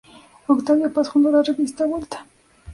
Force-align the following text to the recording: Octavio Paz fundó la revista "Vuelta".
Octavio 0.47 0.89
Paz 0.91 1.11
fundó 1.11 1.29
la 1.31 1.43
revista 1.43 1.85
"Vuelta". 1.85 2.25